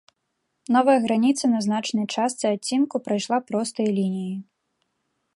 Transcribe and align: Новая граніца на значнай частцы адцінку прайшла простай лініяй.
Новая 0.75 0.95
граніца 1.03 1.45
на 1.51 1.59
значнай 1.65 2.07
частцы 2.19 2.45
адцінку 2.55 2.95
прайшла 3.09 3.37
простай 3.51 3.87
лініяй. 3.99 4.35